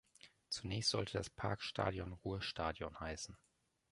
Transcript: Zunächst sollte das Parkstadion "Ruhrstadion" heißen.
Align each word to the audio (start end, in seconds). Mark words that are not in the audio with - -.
Zunächst 0.49 0.89
sollte 0.89 1.13
das 1.19 1.29
Parkstadion 1.29 2.13
"Ruhrstadion" 2.13 2.99
heißen. 2.99 3.37